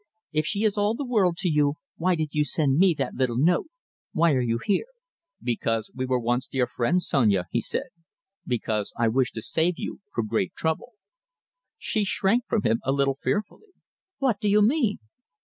If 0.33 0.47
she 0.47 0.63
is 0.63 0.79
all 0.79 0.95
the 0.95 1.05
world 1.05 1.37
to 1.41 1.47
you, 1.47 1.75
why 1.97 2.15
did 2.15 2.29
you 2.31 2.43
send 2.43 2.79
me 2.79 2.95
that 2.97 3.13
little 3.13 3.37
note? 3.37 3.67
Why 4.13 4.31
are 4.31 4.41
you 4.41 4.57
here?" 4.65 4.87
"Because 5.43 5.91
we 5.93 6.07
were 6.07 6.17
once 6.19 6.47
dear 6.47 6.65
friends, 6.65 7.05
Sonia," 7.07 7.45
he 7.51 7.61
said, 7.61 7.89
"because 8.47 8.93
I 8.97 9.09
wish 9.09 9.31
to 9.33 9.43
save 9.43 9.75
you 9.77 10.01
from 10.11 10.25
great 10.25 10.55
trouble." 10.55 10.93
She 11.77 12.03
shrank 12.03 12.47
from 12.47 12.63
him 12.63 12.79
a 12.83 12.91
little 12.91 13.19
fearfully. 13.21 13.73
"What 14.17 14.39
do 14.39 14.49
you 14.49 14.63
mean?" 14.67 14.97